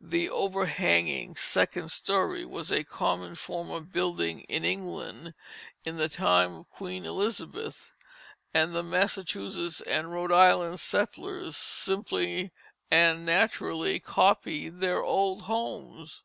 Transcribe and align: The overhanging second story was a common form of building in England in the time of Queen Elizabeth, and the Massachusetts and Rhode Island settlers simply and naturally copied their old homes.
The 0.00 0.28
overhanging 0.28 1.36
second 1.36 1.92
story 1.92 2.44
was 2.44 2.72
a 2.72 2.82
common 2.82 3.36
form 3.36 3.70
of 3.70 3.92
building 3.92 4.40
in 4.48 4.64
England 4.64 5.34
in 5.84 5.98
the 5.98 6.08
time 6.08 6.56
of 6.56 6.70
Queen 6.70 7.04
Elizabeth, 7.04 7.92
and 8.52 8.74
the 8.74 8.82
Massachusetts 8.82 9.80
and 9.82 10.10
Rhode 10.10 10.32
Island 10.32 10.80
settlers 10.80 11.56
simply 11.56 12.50
and 12.90 13.24
naturally 13.24 14.00
copied 14.00 14.80
their 14.80 15.00
old 15.04 15.42
homes. 15.42 16.24